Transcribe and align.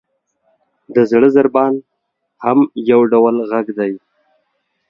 •د 0.95 0.97
زړه 1.11 1.27
ضربان 1.35 1.73
هم 2.43 2.59
یو 2.91 2.99
ډول 3.11 3.35
ږغ 3.49 3.67
دی. 3.77 3.93